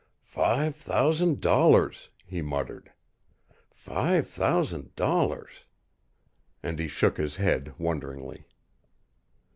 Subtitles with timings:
[0.25, 2.91] "Five thousand dollars," he muttered.
[3.69, 5.65] "Five thousand dollars."
[6.63, 8.47] And he shook his head wonderingly.